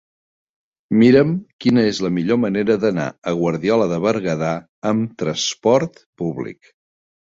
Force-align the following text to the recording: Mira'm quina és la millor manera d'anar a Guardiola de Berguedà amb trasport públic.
Mira'm 1.01 1.33
quina 1.65 1.83
és 1.91 1.99
la 2.07 2.11
millor 2.17 2.41
manera 2.47 2.79
d'anar 2.87 3.07
a 3.11 3.37
Guardiola 3.43 3.89
de 3.95 4.03
Berguedà 4.09 4.53
amb 4.95 5.17
trasport 5.25 6.07
públic. 6.23 6.79